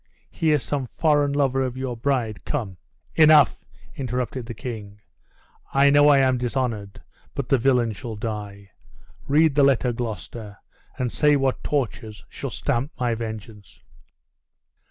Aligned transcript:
He 0.31 0.49
is 0.49 0.63
some 0.63 0.87
foreign 0.87 1.31
lover 1.31 1.61
of 1.61 1.77
your 1.77 1.95
bride, 1.95 2.43
come" 2.43 2.77
"Enough!" 3.23 3.63
interrupted 3.93 4.47
the 4.47 4.55
king; 4.55 4.99
"I 5.75 5.91
know 5.91 6.07
I 6.09 6.17
am 6.17 6.39
dishonored; 6.39 7.03
but 7.35 7.49
the 7.49 7.59
villain 7.59 7.91
shall 7.91 8.15
die. 8.15 8.71
Read 9.27 9.53
the 9.53 9.61
letter, 9.63 9.93
Gloucester, 9.93 10.57
and 10.97 11.11
say 11.11 11.35
what 11.35 11.63
tortures 11.63 12.25
shall 12.29 12.49
stamp 12.49 12.91
my 12.99 13.13
vengeance!" 13.13 13.83